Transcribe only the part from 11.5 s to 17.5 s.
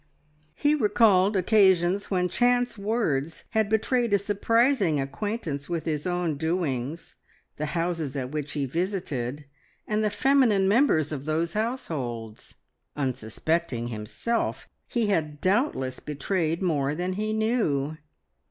households. Unsuspecting himself, he had doubtless betrayed more than he